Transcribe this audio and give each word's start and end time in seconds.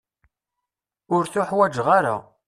Ur 1.15 1.23
tuḥwaǧeɣ 1.31 1.87
ara. 1.97 2.15